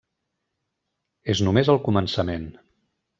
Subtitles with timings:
[1.33, 2.49] És només el començament.